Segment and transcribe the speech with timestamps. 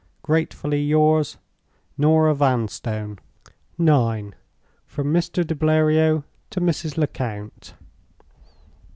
[0.23, 1.37] "Gratefully yours,
[1.95, 3.19] "NORAH VANSTONE."
[3.77, 4.33] IX.
[4.87, 5.45] From Mr.
[5.45, 6.97] de Bleriot to Mrs.
[6.97, 7.75] Lecount.